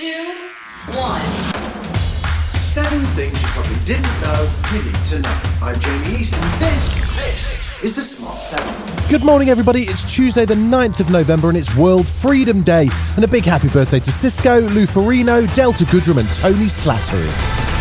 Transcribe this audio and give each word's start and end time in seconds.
Two, 0.00 0.48
one. 0.94 1.20
Seven 2.62 3.04
things 3.08 3.38
you 3.42 3.48
probably 3.48 3.76
didn't 3.84 4.20
know 4.22 4.50
you 4.72 4.82
need 4.84 5.04
to 5.04 5.18
know. 5.18 5.42
I'm 5.60 5.78
Jamie 5.78 6.14
East, 6.14 6.32
and 6.32 6.58
this, 6.58 6.94
this 7.16 7.82
is 7.84 7.96
the 7.96 8.00
Smart 8.00 8.38
7. 8.38 9.08
Good 9.10 9.22
morning, 9.22 9.50
everybody. 9.50 9.82
It's 9.82 10.10
Tuesday, 10.10 10.46
the 10.46 10.54
9th 10.54 11.00
of 11.00 11.10
November, 11.10 11.50
and 11.50 11.58
it's 11.58 11.76
World 11.76 12.08
Freedom 12.08 12.62
Day. 12.62 12.88
And 13.16 13.24
a 13.26 13.28
big 13.28 13.44
happy 13.44 13.68
birthday 13.68 14.00
to 14.00 14.10
Sisqó, 14.10 14.74
Lou 14.74 14.86
Ferrigno, 14.86 15.54
Delta 15.54 15.84
Goodrem, 15.84 16.16
and 16.16 16.28
Tony 16.34 16.64
Slattery. 16.64 17.79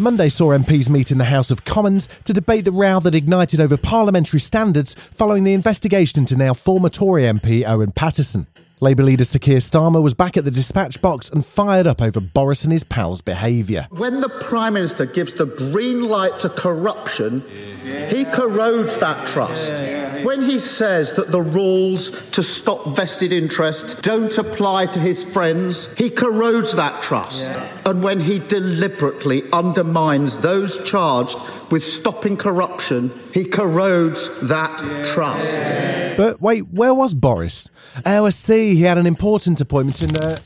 Monday 0.00 0.28
saw 0.28 0.56
MPs 0.56 0.88
meet 0.88 1.10
in 1.10 1.18
the 1.18 1.24
House 1.24 1.50
of 1.50 1.64
Commons 1.64 2.06
to 2.22 2.32
debate 2.32 2.64
the 2.64 2.70
row 2.70 3.00
that 3.00 3.16
ignited 3.16 3.60
over 3.60 3.76
parliamentary 3.76 4.38
standards 4.38 4.94
following 4.94 5.42
the 5.42 5.54
investigation 5.54 6.20
into 6.20 6.36
now 6.36 6.54
former 6.54 6.88
Tory 6.88 7.22
MP 7.22 7.64
Owen 7.66 7.90
Paterson. 7.90 8.46
Labour 8.80 9.02
leader 9.02 9.24
Sir 9.24 9.40
Keir 9.40 9.58
Starmer 9.58 10.00
was 10.00 10.14
back 10.14 10.36
at 10.36 10.44
the 10.44 10.52
dispatch 10.52 11.02
box 11.02 11.28
and 11.30 11.44
fired 11.44 11.88
up 11.88 12.00
over 12.00 12.20
Boris 12.20 12.62
and 12.62 12.72
his 12.72 12.84
pals' 12.84 13.20
behaviour. 13.20 13.88
When 13.90 14.20
the 14.20 14.28
Prime 14.28 14.74
Minister 14.74 15.04
gives 15.04 15.32
the 15.32 15.46
green 15.46 16.08
light 16.08 16.38
to 16.40 16.48
corruption, 16.48 17.42
he 18.08 18.24
corrodes 18.24 18.98
that 18.98 19.26
trust. 19.26 19.72
When 20.24 20.42
he 20.42 20.58
says 20.58 21.14
that 21.14 21.32
the 21.32 21.40
rules 21.40 22.10
to 22.30 22.42
stop 22.42 22.96
vested 22.96 23.32
interest 23.32 24.02
don't 24.02 24.36
apply 24.36 24.86
to 24.86 24.98
his 24.98 25.24
friends, 25.24 25.88
he 25.96 26.10
corrodes 26.10 26.74
that 26.74 27.02
trust. 27.02 27.50
And 27.84 28.02
when 28.02 28.20
he 28.20 28.38
deliberately 28.38 29.42
undermines 29.52 30.36
those 30.38 30.82
charged 30.84 31.38
with 31.70 31.84
stopping 31.84 32.36
corruption, 32.36 33.12
he 33.32 33.44
corrodes 33.44 34.28
that 34.48 35.06
trust. 35.06 35.62
But 36.16 36.40
wait, 36.40 36.68
where 36.68 36.94
was 36.94 37.14
Boris? 37.14 37.70
Oh, 38.04 38.26
I 38.26 38.30
see. 38.30 38.74
He 38.74 38.82
had 38.82 38.98
an 38.98 39.06
important 39.06 39.60
appointment 39.60 40.02
in 40.02 40.16
uh, 40.16 40.36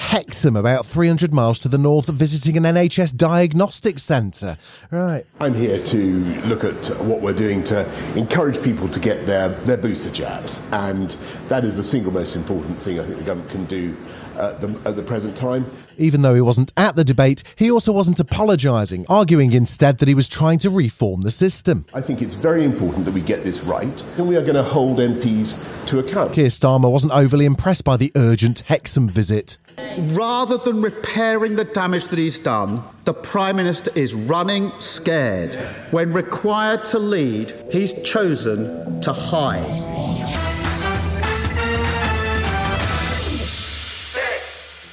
Hexham, 0.00 0.56
about 0.56 0.86
300 0.86 1.32
miles 1.32 1.58
to 1.60 1.68
the 1.68 1.78
north, 1.78 2.08
visiting 2.08 2.56
an 2.56 2.64
NHS 2.64 3.16
diagnostic 3.16 3.98
centre. 3.98 4.56
Right. 4.90 5.24
I'm 5.38 5.54
here 5.54 5.80
to 5.80 6.24
look 6.46 6.64
at 6.64 6.88
what 7.02 7.20
we're 7.20 7.34
doing 7.34 7.62
to 7.64 7.86
encourage 8.16 8.60
people 8.62 8.88
to 8.88 8.98
get 8.98 9.26
their, 9.26 9.50
their 9.50 9.76
booster 9.76 10.10
jabs, 10.10 10.62
and 10.72 11.10
that 11.48 11.64
is 11.64 11.76
the 11.76 11.82
single 11.82 12.12
most 12.12 12.34
important 12.34 12.80
thing 12.80 12.98
I 12.98 13.04
think 13.04 13.18
the 13.18 13.24
government 13.24 13.50
can 13.50 13.66
do 13.66 13.94
at 14.40 14.60
the, 14.60 14.68
at 14.88 14.96
the 14.96 15.02
present 15.02 15.36
time. 15.36 15.70
Even 15.98 16.22
though 16.22 16.34
he 16.34 16.40
wasn't 16.40 16.72
at 16.76 16.96
the 16.96 17.04
debate, 17.04 17.42
he 17.56 17.70
also 17.70 17.92
wasn't 17.92 18.18
apologising, 18.18 19.04
arguing 19.08 19.52
instead 19.52 19.98
that 19.98 20.08
he 20.08 20.14
was 20.14 20.28
trying 20.28 20.58
to 20.60 20.70
reform 20.70 21.20
the 21.20 21.30
system. 21.30 21.84
I 21.92 22.00
think 22.00 22.22
it's 22.22 22.34
very 22.34 22.64
important 22.64 23.04
that 23.04 23.14
we 23.14 23.20
get 23.20 23.44
this 23.44 23.60
right, 23.62 24.04
and 24.16 24.26
we 24.26 24.36
are 24.36 24.42
going 24.42 24.54
to 24.54 24.62
hold 24.62 24.98
MPs 24.98 25.62
to 25.86 25.98
account. 25.98 26.32
Keir 26.32 26.46
Starmer 26.46 26.90
wasn't 26.90 27.12
overly 27.12 27.44
impressed 27.44 27.84
by 27.84 27.96
the 27.96 28.12
urgent 28.16 28.60
Hexham 28.60 29.08
visit. 29.08 29.58
Rather 29.98 30.56
than 30.56 30.82
repairing 30.82 31.56
the 31.56 31.64
damage 31.64 32.06
that 32.06 32.18
he's 32.18 32.38
done, 32.38 32.82
the 33.04 33.14
Prime 33.14 33.56
Minister 33.56 33.90
is 33.94 34.14
running 34.14 34.72
scared. 34.78 35.54
When 35.90 36.12
required 36.12 36.84
to 36.86 36.98
lead, 36.98 37.52
he's 37.72 37.92
chosen 38.02 39.00
to 39.00 39.12
hide. 39.12 39.89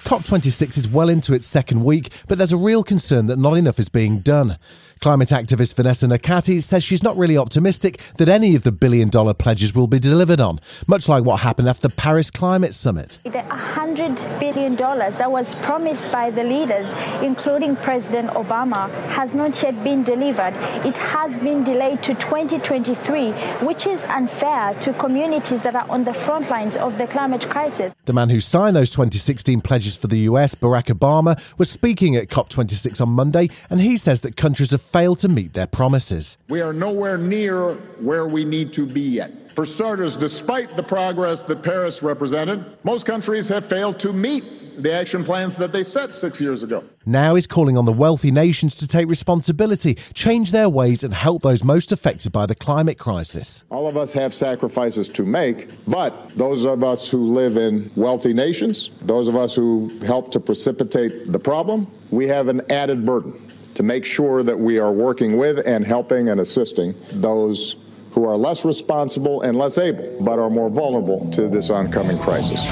COP26 0.07 0.77
is 0.77 0.87
well 0.87 1.09
into 1.09 1.33
its 1.33 1.45
second 1.45 1.83
week, 1.83 2.07
but 2.29 2.37
there's 2.37 2.53
a 2.53 2.57
real 2.57 2.81
concern 2.81 3.25
that 3.25 3.37
not 3.37 3.55
enough 3.55 3.77
is 3.77 3.89
being 3.89 4.19
done. 4.19 4.55
Climate 4.99 5.29
activist 5.29 5.75
Vanessa 5.75 6.07
Nakate 6.07 6.61
says 6.61 6.83
she's 6.83 7.03
not 7.03 7.15
really 7.17 7.37
optimistic 7.37 7.97
that 8.17 8.27
any 8.27 8.55
of 8.55 8.63
the 8.63 8.71
billion 8.71 9.09
dollar 9.09 9.33
pledges 9.33 9.75
will 9.75 9.87
be 9.87 9.99
delivered 9.99 10.39
on, 10.41 10.59
much 10.87 11.07
like 11.07 11.23
what 11.23 11.41
happened 11.41 11.69
after 11.69 11.87
the 11.87 11.95
Paris 11.95 12.31
Climate 12.31 12.73
Summit. 12.73 13.19
The 13.23 13.29
$100 13.29 14.39
billion 14.39 14.75
that 14.75 15.31
was 15.31 15.55
promised 15.55 16.11
by 16.11 16.31
the 16.31 16.43
leaders, 16.43 16.91
including 17.21 17.75
President 17.75 18.29
Obama, 18.31 18.89
has 19.09 19.33
not 19.33 19.61
yet 19.61 19.83
been 19.83 20.03
delivered. 20.03 20.53
It 20.85 20.97
has 20.97 21.37
been 21.39 21.63
delayed 21.63 22.01
to 22.03 22.13
2023, 22.15 23.31
which 23.65 23.85
is 23.85 24.03
unfair 24.05 24.73
to 24.81 24.93
communities 24.93 25.61
that 25.63 25.75
are 25.75 25.89
on 25.89 26.03
the 26.05 26.13
front 26.13 26.49
lines 26.49 26.75
of 26.75 26.97
the 26.97 27.07
climate 27.07 27.47
crisis. 27.49 27.93
The 28.05 28.13
man 28.13 28.29
who 28.29 28.39
signed 28.39 28.75
those 28.75 28.91
2016 28.91 29.61
pledges 29.61 29.95
for 29.95 30.07
the 30.07 30.19
US, 30.29 30.55
Barack 30.55 30.85
Obama, 30.85 31.37
was 31.59 31.69
speaking 31.69 32.15
at 32.15 32.29
COP26 32.29 33.01
on 33.01 33.09
Monday, 33.09 33.49
and 33.69 33.81
he 33.81 33.97
says 33.97 34.21
that 34.21 34.35
countries 34.35 34.71
have 34.71 34.86
failed 34.87 35.19
to 35.19 35.29
meet 35.29 35.53
their 35.53 35.67
promises. 35.67 36.37
We 36.49 36.61
are 36.61 36.73
nowhere 36.73 37.17
near 37.17 37.73
where 37.99 38.27
we 38.27 38.45
need 38.45 38.73
to 38.73 38.85
be 38.85 39.01
yet. 39.01 39.51
For 39.51 39.65
starters, 39.65 40.15
despite 40.15 40.69
the 40.69 40.83
progress 40.83 41.41
that 41.43 41.63
Paris 41.63 42.03
represented, 42.03 42.63
most 42.83 43.05
countries 43.05 43.49
have 43.49 43.65
failed 43.65 43.99
to 44.01 44.13
meet 44.13 44.43
the 44.77 44.93
action 44.93 45.23
plans 45.23 45.55
that 45.55 45.71
they 45.71 45.81
set 45.81 46.13
six 46.13 46.39
years 46.39 46.61
ago. 46.61 46.83
Now 47.05 47.33
he's 47.33 47.47
calling 47.47 47.77
on 47.77 47.85
the 47.85 47.91
wealthy 47.91 48.29
nations 48.29 48.75
to 48.75 48.87
take 48.87 49.09
responsibility, 49.09 49.95
change 50.13 50.51
their 50.51 50.69
ways, 50.69 51.03
and 51.03 51.13
help 51.13 51.41
those 51.41 51.63
most 51.63 51.91
affected 51.91 52.31
by 52.31 52.45
the 52.45 52.53
climate 52.53 52.99
crisis. 52.99 53.63
All 53.71 53.87
of 53.87 53.97
us 53.97 54.13
have 54.13 54.35
sacrifices 54.35 55.09
to 55.09 55.23
make, 55.23 55.69
but 55.87 56.29
those 56.29 56.63
of 56.63 56.83
us 56.83 57.09
who 57.09 57.25
live 57.25 57.57
in 57.57 57.89
wealthy 57.95 58.33
nations, 58.33 58.91
those 59.01 59.27
of 59.27 59.35
us 59.35 59.55
who 59.55 59.89
help 60.05 60.29
to 60.31 60.39
precipitate 60.39 61.31
the 61.31 61.39
problem, 61.39 61.87
we 62.11 62.27
have 62.27 62.47
an 62.47 62.61
added 62.69 63.05
burden 63.05 63.33
to 63.77 63.83
make 63.83 64.03
sure 64.03 64.41
that 64.41 64.57
we 64.57 64.79
are 64.79 64.91
working 64.91 65.37
with 65.37 65.59
and 65.67 65.85
helping 65.85 66.29
and 66.29 66.39
assisting 66.39 66.95
those 67.11 67.75
who 68.09 68.27
are 68.27 68.35
less 68.35 68.65
responsible 68.65 69.43
and 69.43 69.55
less 69.55 69.77
able, 69.77 70.17
but 70.23 70.39
are 70.39 70.49
more 70.49 70.71
vulnerable 70.71 71.29
to 71.29 71.47
this 71.47 71.69
oncoming 71.69 72.17
crisis. 72.17 72.65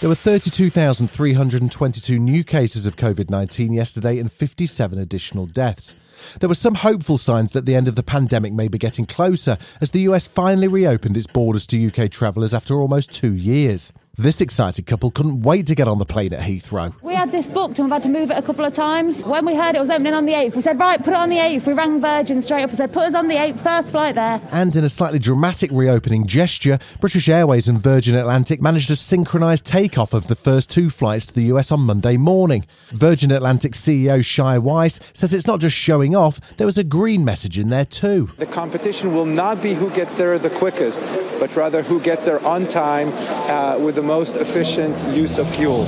There 0.00 0.08
were 0.08 0.16
32,322 0.16 2.18
new 2.18 2.42
cases 2.42 2.88
of 2.88 2.96
COVID 2.96 3.30
19 3.30 3.72
yesterday 3.72 4.18
and 4.18 4.32
57 4.32 4.98
additional 4.98 5.46
deaths. 5.46 5.94
There 6.40 6.48
were 6.48 6.54
some 6.54 6.76
hopeful 6.76 7.18
signs 7.18 7.52
that 7.52 7.66
the 7.66 7.74
end 7.74 7.88
of 7.88 7.96
the 7.96 8.02
pandemic 8.02 8.52
may 8.52 8.68
be 8.68 8.78
getting 8.78 9.06
closer 9.06 9.56
as 9.80 9.90
the 9.90 10.00
US 10.00 10.26
finally 10.26 10.68
reopened 10.68 11.16
its 11.16 11.26
borders 11.26 11.66
to 11.68 11.86
UK 11.86 12.10
travellers 12.10 12.54
after 12.54 12.74
almost 12.74 13.12
two 13.12 13.34
years. 13.34 13.92
This 14.16 14.40
excited 14.40 14.86
couple 14.86 15.10
couldn't 15.10 15.40
wait 15.40 15.66
to 15.66 15.74
get 15.74 15.88
on 15.88 15.98
the 15.98 16.04
plane 16.04 16.32
at 16.32 16.40
Heathrow. 16.40 16.94
We 17.02 17.16
had 17.16 17.32
this 17.32 17.48
booked 17.48 17.80
and 17.80 17.86
we've 17.86 17.92
had 17.92 18.04
to 18.04 18.08
move 18.08 18.30
it 18.30 18.38
a 18.38 18.42
couple 18.42 18.64
of 18.64 18.72
times. 18.72 19.24
When 19.24 19.44
we 19.44 19.56
heard 19.56 19.74
it 19.74 19.80
was 19.80 19.90
opening 19.90 20.14
on 20.14 20.24
the 20.24 20.34
8th, 20.34 20.54
we 20.54 20.60
said, 20.60 20.78
right, 20.78 21.02
put 21.02 21.08
it 21.08 21.16
on 21.16 21.30
the 21.30 21.38
8th. 21.38 21.66
We 21.66 21.72
rang 21.72 22.00
Virgin 22.00 22.40
straight 22.40 22.62
up 22.62 22.68
and 22.68 22.76
said, 22.76 22.92
put 22.92 23.02
us 23.02 23.14
on 23.16 23.26
the 23.26 23.34
8th, 23.34 23.58
first 23.58 23.90
flight 23.90 24.14
there. 24.14 24.40
And 24.52 24.76
in 24.76 24.84
a 24.84 24.88
slightly 24.88 25.18
dramatic 25.18 25.70
reopening 25.72 26.28
gesture, 26.28 26.78
British 27.00 27.28
Airways 27.28 27.66
and 27.66 27.76
Virgin 27.76 28.14
Atlantic 28.14 28.62
managed 28.62 28.86
to 28.86 28.92
synchronise 28.94 29.60
takeoff 29.60 30.14
of 30.14 30.28
the 30.28 30.36
first 30.36 30.70
two 30.70 30.90
flights 30.90 31.26
to 31.26 31.34
the 31.34 31.46
US 31.46 31.72
on 31.72 31.80
Monday 31.80 32.16
morning. 32.16 32.66
Virgin 32.90 33.32
Atlantic 33.32 33.72
CEO 33.72 34.24
Shai 34.24 34.58
Weiss 34.58 35.00
says 35.12 35.34
it's 35.34 35.48
not 35.48 35.58
just 35.58 35.76
showing 35.76 36.03
off, 36.12 36.56
there 36.56 36.66
was 36.66 36.76
a 36.76 36.82
green 36.82 37.24
message 37.24 37.56
in 37.56 37.68
there 37.68 37.84
too. 37.84 38.26
The 38.36 38.46
competition 38.46 39.14
will 39.14 39.26
not 39.26 39.62
be 39.62 39.74
who 39.74 39.90
gets 39.90 40.16
there 40.16 40.36
the 40.40 40.50
quickest, 40.50 41.04
but 41.38 41.54
rather 41.54 41.82
who 41.84 42.00
gets 42.00 42.24
there 42.24 42.44
on 42.44 42.66
time 42.66 43.12
uh, 43.48 43.78
with 43.78 43.94
the 43.94 44.02
most 44.02 44.34
efficient 44.34 44.98
use 45.14 45.38
of 45.38 45.46
fuel. 45.46 45.86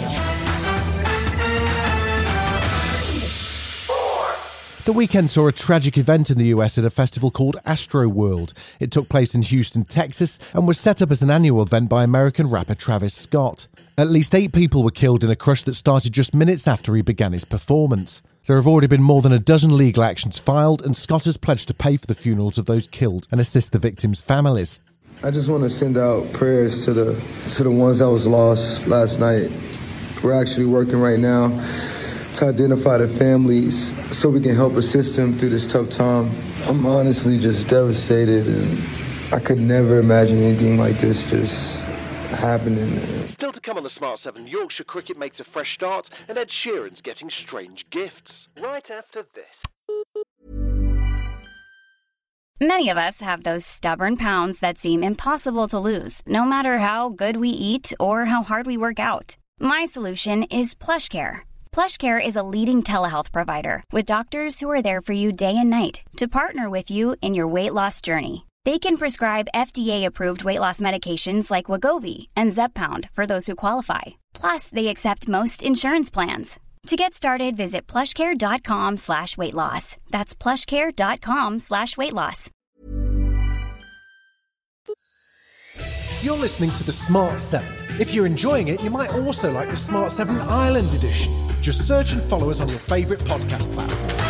The 4.87 4.93
weekend 4.93 5.31
saw 5.31 5.49
a 5.49 5.53
tragic 5.53 5.99
event 5.99 6.31
in 6.31 6.39
the 6.39 6.55
US 6.55 6.79
at 6.79 6.85
a 6.85 6.91
festival 6.91 7.33
called 7.33 7.57
Astro 7.65 8.09
World. 8.09 8.55
It 8.79 8.93
took 8.93 9.09
place 9.09 9.35
in 9.35 9.43
Houston, 9.43 9.83
Texas, 9.83 10.39
and 10.55 10.69
was 10.69 10.79
set 10.79 11.03
up 11.03 11.11
as 11.11 11.23
an 11.23 11.31
annual 11.31 11.61
event 11.61 11.89
by 11.89 12.05
American 12.05 12.49
rapper 12.49 12.77
Travis 12.77 13.13
Scott. 13.13 13.67
At 13.99 14.11
least 14.11 14.33
eight 14.33 14.53
people 14.53 14.85
were 14.85 14.93
killed 14.93 15.25
in 15.25 15.31
a 15.31 15.35
crush 15.35 15.65
that 15.65 15.75
started 15.75 16.13
just 16.13 16.37
minutes 16.37 16.69
after 16.69 16.95
he 16.95 17.03
began 17.03 17.33
his 17.33 17.45
performance. 17.45 18.23
There 18.47 18.57
have 18.57 18.69
already 18.69 18.87
been 18.87 19.03
more 19.03 19.23
than 19.23 19.33
a 19.33 19.41
dozen 19.41 19.77
legal 19.77 20.05
actions 20.05 20.39
filed, 20.39 20.85
and 20.85 20.97
Scott 20.97 21.25
has 21.25 21.37
pledged 21.37 21.67
to 21.67 21.75
pay 21.75 21.97
for 21.97 22.07
the 22.07 22.15
funerals 22.15 22.59
of 22.59 22.67
those 22.67 22.87
killed 22.87 23.27
and 23.33 23.41
assist 23.41 23.73
the 23.73 23.81
victims' 23.81 24.21
families. 24.21 24.79
I 25.25 25.33
just 25.33 25.49
want 25.49 25.65
to 25.65 25.71
send 25.71 25.99
out 25.99 26.33
prayers 26.33 26.85
to 26.85 26.93
the 26.93 27.21
to 27.57 27.65
the 27.65 27.73
ones 27.73 27.99
that 27.99 28.09
was 28.09 28.25
lost 28.25 28.87
last 28.87 29.19
night. 29.19 29.51
We're 30.23 30.41
actually 30.41 30.67
working 30.67 31.01
right 31.01 31.19
now 31.19 31.49
to 32.35 32.45
identify 32.45 32.99
the 32.99 33.09
families 33.09 33.93
so 34.17 34.29
we 34.31 34.41
can 34.41 34.55
help 34.55 34.75
assist 34.75 35.17
them 35.17 35.37
through 35.37 35.49
this 35.49 35.67
tough 35.67 35.91
time. 35.91 36.31
I'm 36.69 36.87
honestly 36.87 37.39
just 37.39 37.69
devastated 37.69 38.47
and 38.47 38.79
I 39.33 39.41
could 39.41 39.59
never 39.59 39.99
imagine 39.99 40.39
anything 40.39 40.79
like 40.79 40.99
this 40.99 41.29
just 41.29 41.85
happening. 42.37 42.89
Still 43.29 43.53
to 43.53 43.61
come 43.61 43.77
on 43.77 43.83
the 43.83 43.91
Smart 43.91 44.19
7, 44.19 44.47
Yorkshire 44.47 44.85
cricket 44.85 45.19
makes 45.19 45.41
a 45.41 45.45
fresh 45.45 45.75
start 45.75 46.11
and 46.29 46.39
Ed 46.39 46.49
Sheeran's 46.49 47.01
getting 47.01 47.31
strange 47.31 47.89
gifts. 47.91 48.49
Right 48.61 48.91
after 48.91 49.25
this. 49.35 49.63
Many 52.61 52.89
of 52.89 52.97
us 52.97 53.21
have 53.21 53.43
those 53.43 53.67
stubborn 53.67 54.17
pounds 54.17 54.61
that 54.61 54.79
seem 54.79 55.03
impossible 55.05 55.69
to 55.69 55.79
lose, 55.79 56.23
no 56.27 56.47
matter 56.47 56.79
how 56.79 57.11
good 57.11 57.37
we 57.37 57.51
eat 57.51 57.93
or 58.01 58.25
how 58.25 58.43
hard 58.43 58.67
we 58.67 58.79
work 58.79 58.99
out. 58.99 59.37
My 59.61 59.85
solution 59.85 60.45
is 60.45 60.75
PlushCare. 60.75 61.41
PlushCare 61.71 62.25
is 62.25 62.35
a 62.35 62.43
leading 62.43 62.83
telehealth 62.83 63.31
provider 63.31 63.85
with 63.93 64.07
doctors 64.07 64.61
who 64.61 64.71
are 64.71 64.81
there 64.81 65.03
for 65.03 65.13
you 65.13 65.33
day 65.33 65.55
and 65.55 65.69
night 65.69 66.01
to 66.17 66.29
partner 66.29 66.71
with 66.71 66.91
you 66.91 67.17
in 67.21 67.35
your 67.35 67.47
weight 67.47 67.75
loss 67.75 68.01
journey. 68.01 68.47
They 68.67 68.81
can 68.81 68.97
prescribe 68.97 69.49
FDA-approved 69.55 70.43
weight 70.43 70.59
loss 70.59 70.81
medications 70.81 71.53
like 71.53 71.67
Wegovy 71.67 72.27
and 72.35 72.51
Zepbound 72.51 73.09
for 73.13 73.25
those 73.25 73.47
who 73.47 73.55
qualify. 73.55 74.03
Plus, 74.35 74.71
they 74.71 74.89
accept 74.89 75.29
most 75.29 75.63
insurance 75.63 76.11
plans. 76.11 76.59
To 76.89 76.97
get 76.97 77.15
started, 77.15 77.57
visit 77.57 77.87
plushcare.com 77.87 78.97
slash 78.97 79.39
weight 79.39 79.55
loss. 79.55 79.97
That's 80.11 80.35
plushcare.com 80.35 81.61
slash 81.61 81.97
weight 81.97 82.13
loss. 82.13 82.51
You're 86.23 86.37
listening 86.37 86.73
to 86.73 86.83
the 86.83 86.91
Smart 86.91 87.39
7. 87.39 88.01
If 88.01 88.15
you're 88.15 88.27
enjoying 88.27 88.67
it, 88.67 88.83
you 88.83 88.91
might 88.91 89.13
also 89.13 89.53
like 89.53 89.69
the 89.69 89.77
Smart 89.77 90.11
7 90.11 90.41
Ireland 90.41 90.93
Edition. 90.93 91.33
Just 91.61 91.87
search 91.87 92.13
and 92.13 92.21
follow 92.21 92.51
us 92.51 92.61
on 92.61 92.69
your 92.69 92.79
favourite 92.79 93.23
podcast 93.23 93.73
platform. 93.75 94.26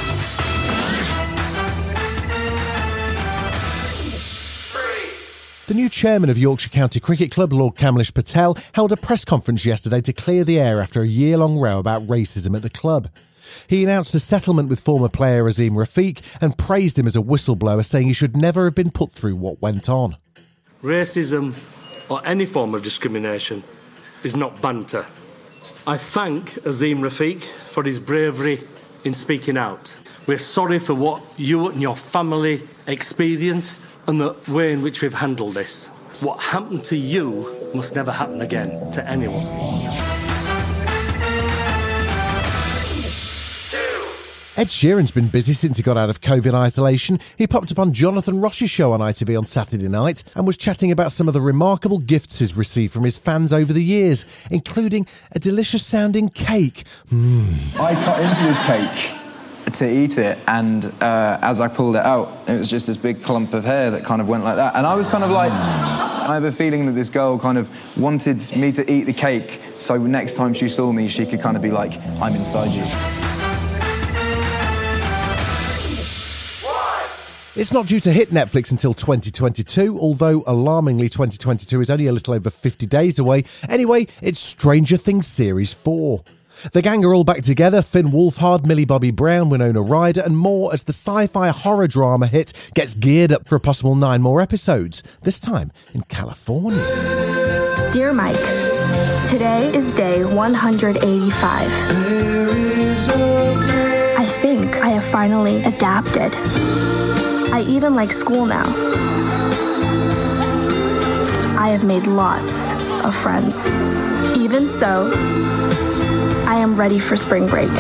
The 5.67 5.75
new 5.75 5.89
chairman 5.89 6.31
of 6.31 6.39
Yorkshire 6.39 6.69
County 6.71 7.01
Cricket 7.01 7.33
Club, 7.33 7.53
Lord 7.53 7.75
Kamlesh 7.75 8.15
Patel, 8.15 8.57
held 8.75 8.93
a 8.93 8.97
press 8.97 9.25
conference 9.25 9.67
yesterday 9.67 10.01
to 10.03 10.13
clear 10.13 10.45
the 10.45 10.61
air 10.61 10.81
after 10.81 11.03
a 11.03 11.07
year 11.09 11.39
long 11.39 11.59
row 11.59 11.81
about 11.81 12.07
racism 12.07 12.55
at 12.55 12.63
the 12.63 12.71
club. 12.71 13.09
He 13.67 13.83
announced 13.83 14.15
a 14.15 14.21
settlement 14.21 14.69
with 14.69 14.79
former 14.79 15.09
player 15.09 15.43
Azeem 15.43 15.73
Rafiq 15.73 16.41
and 16.41 16.57
praised 16.57 17.01
him 17.01 17.07
as 17.09 17.17
a 17.17 17.21
whistleblower, 17.21 17.85
saying 17.85 18.07
he 18.07 18.13
should 18.13 18.37
never 18.37 18.67
have 18.67 18.77
been 18.77 18.93
put 18.93 19.11
through 19.11 19.35
what 19.35 19.61
went 19.61 19.89
on. 19.89 20.15
Racism 20.85 21.53
or 22.09 22.25
any 22.25 22.47
form 22.47 22.73
of 22.73 22.85
discrimination 22.85 23.65
is 24.23 24.37
not 24.37 24.63
banter. 24.63 25.05
I 25.85 25.97
thank 25.97 26.51
Azeem 26.63 26.99
Rafiq 26.99 27.43
for 27.43 27.83
his 27.83 27.99
bravery 27.99 28.59
in 29.05 29.15
speaking 29.15 29.57
out. 29.57 29.97
We're 30.29 30.39
sorry 30.39 30.79
for 30.79 30.95
what 30.95 31.23
you 31.37 31.71
and 31.71 31.83
your 31.83 31.97
family 31.97 32.61
experienced 32.87 33.96
and 34.07 34.21
the 34.21 34.53
way 34.53 34.73
in 34.73 34.83
which 34.83 35.03
we've 35.03 35.15
handled 35.15 35.55
this. 35.55 35.89
What 36.21 36.41
happened 36.41 36.85
to 36.85 36.97
you 36.97 37.71
must 37.75 37.95
never 37.95 38.13
happen 38.13 38.41
again 38.41 38.91
to 38.93 39.09
anyone. 39.09 39.45
Ed 44.59 44.69
Sheeran's 44.69 45.11
been 45.11 45.29
busy 45.29 45.53
since 45.53 45.77
he 45.77 45.83
got 45.83 45.99
out 45.99 46.09
of 46.09 46.23
COVID 46.23 46.55
isolation. 46.55 47.19
He 47.37 47.47
popped 47.47 47.71
up 47.71 47.79
on 47.79 47.93
Jonathan 47.93 48.41
Ross's 48.41 48.71
show 48.71 48.93
on 48.93 49.01
ITV 49.01 49.37
on 49.37 49.45
Saturday 49.45 49.87
night 49.87 50.25
and 50.35 50.47
was 50.47 50.57
chatting 50.57 50.91
about 50.91 51.13
some 51.13 51.29
of 51.29 51.35
the 51.35 51.43
remarkable 51.43 51.99
gifts 51.99 52.39
he's 52.39 52.57
received 52.57 52.95
from 52.95 53.05
his 53.05 53.19
fans 53.19 53.53
over 53.53 53.75
the 53.75 53.85
years, 53.85 54.25
including 54.51 55.07
a 55.33 55.39
delicious 55.39 55.85
sounding 55.85 56.31
cake. 56.31 56.85
Mm. 57.11 57.79
I 57.79 57.93
cut 58.03 58.21
into 58.21 58.45
this 58.45 58.65
cake 58.65 59.26
to 59.75 59.91
eat 59.91 60.19
it, 60.19 60.39
and 60.47 60.85
uh, 61.01 61.39
as 61.43 61.61
I 61.61 61.69
pulled 61.69 61.97
it 61.97 62.05
out, 62.05 62.29
it 62.49 62.59
was 62.59 62.71
just 62.71 62.87
this 62.87 62.97
big 62.97 63.23
clump 63.23 63.53
of 63.53 63.65
hair 63.65 63.91
that 63.91 64.05
kind 64.05 64.21
of 64.21 64.29
went 64.29 64.45
like 64.45 64.57
that. 64.57 64.77
And 64.77 64.87
I 64.87 64.95
was 64.95 65.09
kind 65.09 65.25
of 65.25 65.31
like, 65.31 65.53
I 65.53 66.35
have 66.35 66.45
a 66.45 66.53
feeling 66.53 66.87
that 66.87 66.93
this 66.93 67.11
girl 67.11 67.39
kind 67.39 67.59
of 67.59 67.69
wanted 67.99 68.39
me 68.57 68.73
to 68.73 68.91
eat 68.91 69.05
the 69.05 69.13
cake, 69.13 69.61
so 69.79 69.97
next 69.99 70.35
time 70.37 70.55
she 70.55 70.69
saw 70.69 70.93
me, 70.93 71.09
she 71.09 71.27
could 71.27 71.41
kind 71.41 71.57
of 71.57 71.63
be 71.63 71.71
like, 71.71 72.01
I'm 72.21 72.35
inside 72.35 72.73
you. 72.73 72.85
It's 77.57 77.73
not 77.73 77.87
due 77.87 78.01
to 78.01 78.13
hit 78.13 78.31
Netflix 78.31 78.71
until 78.71 78.93
2022, 78.93 79.99
although 79.99 80.45
alarmingly 80.47 81.09
2022 81.09 81.81
is 81.81 81.89
only 81.89 82.07
a 82.07 82.13
little 82.13 82.35
over 82.35 82.51
50 82.51 82.87
days 82.87 83.19
away. 83.19 83.45
Anyway, 83.71 84.05
it's 84.21 84.39
Stranger 84.39 84.99
Things 84.99 85.27
Series 85.27 85.73
4. 85.73 86.23
The 86.73 86.83
gang 86.83 87.05
are 87.05 87.15
all 87.15 87.25
back 87.25 87.43
together 87.43 87.83
Finn 87.83 88.07
Wolfhard, 88.07 88.67
Millie 88.67 88.85
Bobby 88.85 89.11
Brown, 89.11 89.49
Winona 89.51 89.81
Ryder, 89.81 90.23
and 90.25 90.37
more 90.37 90.73
as 90.73 90.83
the 90.83 90.93
sci 90.93 91.27
fi 91.27 91.49
horror 91.49 91.87
drama 91.87 92.27
hit 92.27 92.53
gets 92.75 92.95
geared 92.95 93.33
up 93.33 93.47
for 93.47 93.57
a 93.57 93.61
possible 93.61 93.95
nine 93.95 94.23
more 94.23 94.41
episodes, 94.41 95.03
this 95.23 95.39
time 95.39 95.71
in 95.95 96.03
California. 96.03 96.83
Dear 97.93 98.13
Mike, 98.13 98.37
today 99.29 99.71
is 99.75 99.91
day 99.93 100.25
185. 100.25 101.71
I 104.19 104.25
think 104.27 104.77
I 104.83 104.89
have 104.89 105.05
finally 105.05 105.63
adapted. 105.63 106.35
I 107.53 107.65
even 107.69 107.95
like 107.95 108.13
school 108.13 108.45
now. 108.45 108.67
I 111.59 111.69
have 111.69 111.85
made 111.85 112.07
lots 112.07 112.73
of 113.05 113.15
friends. 113.15 113.69
Even 114.37 114.67
so, 114.67 115.11
I 116.47 116.57
am 116.57 116.77
ready 116.77 117.01
for 117.01 117.17
spring 117.17 117.49
break. 117.49 117.73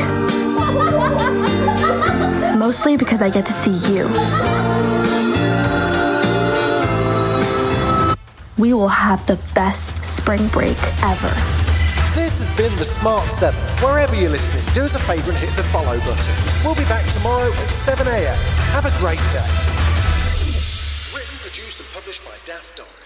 Mostly 2.58 2.96
because 2.96 3.22
I 3.22 3.30
get 3.30 3.46
to 3.46 3.52
see 3.52 3.76
you. 3.92 4.08
We 8.58 8.72
will 8.72 8.88
have 8.88 9.24
the 9.26 9.38
best 9.54 10.04
spring 10.04 10.48
break 10.48 10.76
ever. 11.02 11.28
This 12.16 12.40
has 12.40 12.50
been 12.56 12.74
the 12.76 12.84
Smart 12.84 13.28
7. 13.28 13.54
Wherever 13.84 14.16
you're 14.16 14.30
listening, 14.30 14.64
do 14.74 14.82
us 14.82 14.96
a 14.96 14.98
favour 14.98 15.30
and 15.30 15.38
hit 15.38 15.50
the 15.50 15.62
follow 15.64 15.98
button. 16.00 16.34
We'll 16.64 16.74
be 16.74 16.88
back 16.90 17.06
tomorrow 17.12 17.52
at 17.52 17.68
7am. 17.68 18.34
Have 18.72 18.86
a 18.86 18.94
great 18.98 19.22
day. 19.30 19.46
Written, 21.14 21.36
produced, 21.38 21.78
and 21.78 21.88
published 21.94 22.24
by 22.24 22.34
Daft 22.44 22.76
Doris. 22.76 23.05